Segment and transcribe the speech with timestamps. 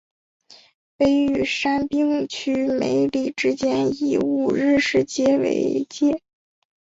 [0.97, 6.19] 北与杉并区梅里之间以五日市街道为界。